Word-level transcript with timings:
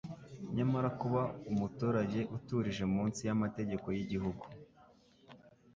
Nyamara 0.55 0.89
kuba 1.01 1.21
umuturage 1.51 2.19
uturije 2.37 2.83
munsi 2.93 3.19
y'amategeko 3.27 3.85
y'igihugu 3.95 4.43